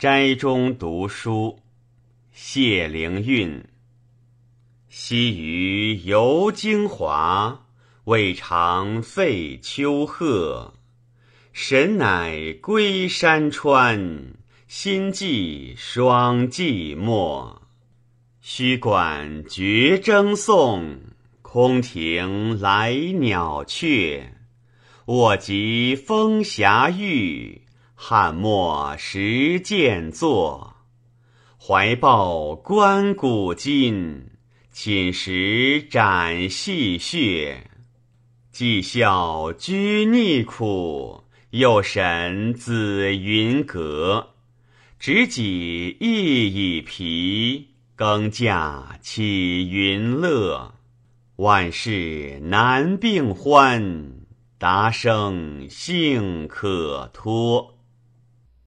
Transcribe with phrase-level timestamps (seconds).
[0.00, 1.58] 斋中读书，
[2.32, 3.62] 谢灵运。
[4.88, 7.66] 昔余游京华，
[8.04, 10.72] 未尝废丘壑。
[11.52, 14.32] 神乃归山川，
[14.66, 17.58] 心寄双寂寞。
[18.40, 20.98] 虚管绝筝颂，
[21.42, 24.32] 空庭来鸟雀。
[25.04, 27.60] 我及风霞玉，
[28.02, 30.74] 汉末时见作。
[31.58, 34.30] 怀抱观古今，
[34.72, 37.58] 寝食斩细谑。
[38.50, 44.30] 既笑居逆苦，又审紫云阁。
[44.98, 47.68] 执己意以疲。
[47.94, 50.72] 更驾起云乐，
[51.36, 54.10] 万事难并欢，
[54.56, 57.76] 达生幸可托。